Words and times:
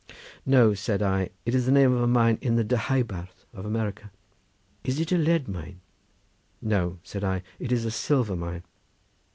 "No," 0.47 0.73
said 0.73 1.03
I; 1.03 1.29
"it 1.45 1.53
is 1.53 1.67
the 1.67 1.71
name 1.71 1.91
of 1.93 2.01
a 2.01 2.07
mine 2.07 2.39
in 2.41 2.55
the 2.55 2.63
Deheubarth 2.63 3.45
of 3.53 3.67
America." 3.67 4.09
"Is 4.83 4.99
it 4.99 5.11
a 5.11 5.15
lead 5.15 5.47
mine?" 5.47 5.79
"No!" 6.59 6.97
said 7.03 7.23
I; 7.23 7.43
"it 7.59 7.71
is 7.71 7.85
a 7.85 7.91
silver 7.91 8.35
mine." 8.35 8.63